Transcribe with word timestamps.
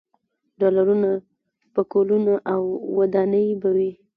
ډالرونه، 0.59 1.09
پکولونه 1.73 2.33
او 2.53 2.61
ودانۍ 2.97 3.47
به 3.61 3.69
وي. 3.75 3.91